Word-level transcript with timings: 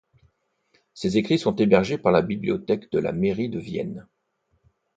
Ses 0.95 1.17
écrits 1.19 1.37
sont 1.37 1.55
hébergés 1.57 1.99
par 1.99 2.11
la 2.11 2.23
bibliothèque 2.23 2.91
de 2.91 2.97
la 2.97 3.11
mairie 3.11 3.49
de 3.49 3.59
Vienne. 3.59 4.07